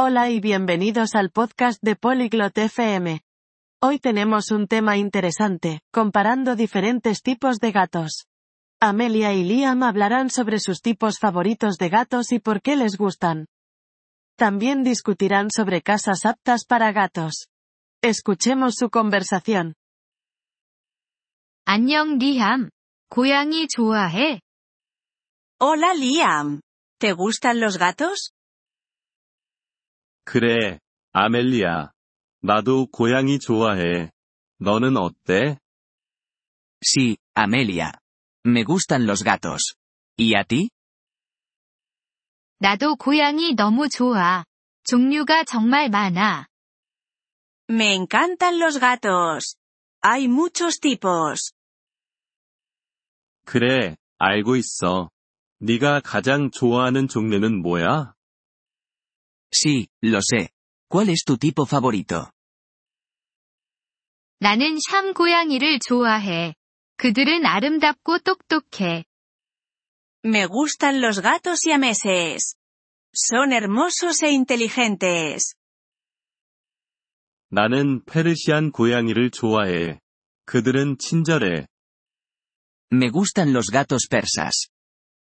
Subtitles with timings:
[0.00, 3.22] Hola y bienvenidos al podcast de Polyglot FM.
[3.82, 8.26] Hoy tenemos un tema interesante, comparando diferentes tipos de gatos.
[8.80, 13.46] Amelia y Liam hablarán sobre sus tipos favoritos de gatos y por qué les gustan.
[14.36, 17.48] También discutirán sobre casas aptas para gatos.
[18.02, 19.74] Escuchemos su conversación.
[21.64, 22.70] 안녕, 리암.
[23.08, 24.40] 고양이 좋아해?
[25.58, 26.60] Hola Liam.
[26.98, 28.32] ¿Te gustan los gatos?
[30.23, 30.79] 그래,
[31.11, 31.91] 아멜리아.
[32.41, 34.11] 나도 고양이 좋아해.
[34.59, 35.57] 너는 어때?
[36.83, 37.91] Sí, Amelia.
[38.45, 39.75] Me gustan los gatos.
[40.17, 40.69] ¿Y a ti?
[42.59, 44.45] 나도 고양이 너무 좋아.
[44.83, 46.47] 종류가 정말 많아.
[47.69, 49.55] Me encantan los gatos.
[50.03, 51.53] Hay muchos tipos.
[53.45, 55.09] 그래, 알고 있어.
[55.59, 58.13] 네가 가장 좋아하는 종류는 뭐야?
[59.52, 60.50] Sí, lo sé.
[60.88, 62.30] ¿Cuál es tu tipo favorito?
[64.38, 66.54] 나는 샴 고양이를 좋아해.
[66.98, 69.04] 그들은 아름답고 똑똑해.
[70.24, 72.56] Me gustan los gatos siameses.
[73.14, 75.54] Son hermosos e inteligentes.
[77.48, 80.00] 나는 페르시안 고양이를 좋아해.
[80.44, 81.66] 그들은 친절해.
[82.92, 84.68] Me gustan los gatos persas.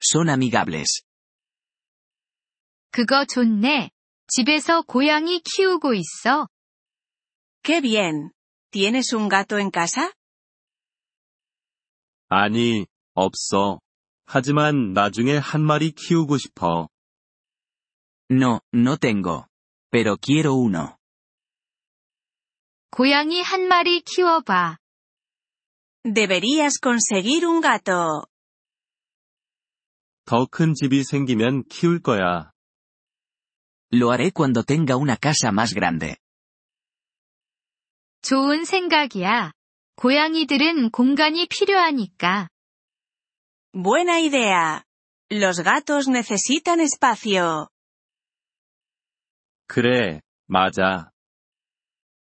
[0.02, 1.02] Son amigables.
[2.92, 3.90] 그거 좋네.
[4.27, 6.47] 집에서 고양이 키우고 있어.
[7.63, 8.31] ¡Qué bien!
[8.71, 10.11] ¿Tienes un gato en casa?
[12.27, 13.79] 아니, 없어.
[14.25, 16.89] 하지만 나중에 한 마리 키우고 싶어.
[18.31, 19.45] No, no tengo.
[19.91, 20.97] Pero quiero uno.
[22.89, 24.77] 고양이 한 마리 키워봐.
[26.03, 28.25] Deberías conseguir un gato.
[30.25, 32.51] 더 큰 집이 생기면 키울 거야.
[33.94, 36.16] Lo haré cuando tenga una casa más grande.
[38.22, 39.52] 좋은 생각이야.
[39.96, 42.48] 고양이들은 공간이 필요하니까.
[43.72, 44.82] Buena idea.
[45.30, 47.68] Los gatos necesitan espacio.
[49.66, 51.12] 그래, 맞아.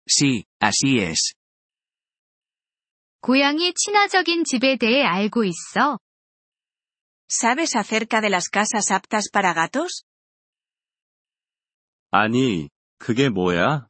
[0.06, 1.34] Sí, así es.
[3.20, 5.98] 고양이 친화적인 집에 대해 알고 있어.
[7.28, 10.04] ¿Sabes acerca de las casas aptas para gatos?
[12.17, 13.89] 아니, 그게 뭐야?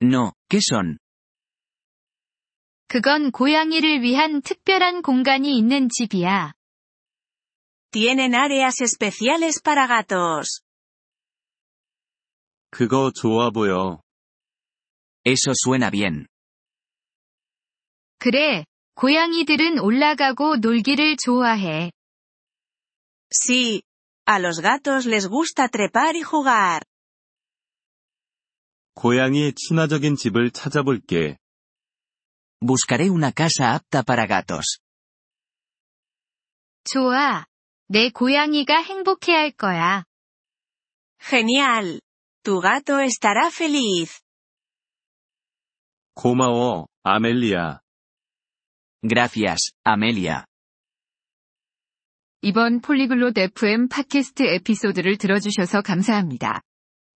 [0.00, 0.98] No, ¿qué son?
[2.86, 6.52] 그건 고양이를 위한 특별한 공간이 있는 집이야.
[7.90, 10.62] Tienen áreas especiales para gatos.
[12.70, 14.00] 그거 좋아 보여.
[15.24, 16.28] Eso suena bien.
[18.18, 18.64] 그래,
[18.94, 21.90] 고양이들은 올라가고 놀기를 좋아해.
[23.32, 23.82] Sí.
[24.24, 26.84] A los gatos les gusta trepar y jugar.
[28.94, 31.38] 고양이의 친화적인 집을 찾아볼게.
[32.60, 34.78] Buscaré una casa apta para gatos.
[36.84, 37.46] 좋아.
[37.88, 40.04] 내 고양이가 행복해할 거야.
[41.18, 42.00] Genial.
[42.42, 44.20] Tu gato estará feliz.
[46.14, 47.80] 고마워, 아멜리아.
[49.02, 50.44] Gracias, Amelia.
[52.42, 56.60] 이번 Polyglot FM 팟캐스트 에피소드를 들어주셔서 감사합니다.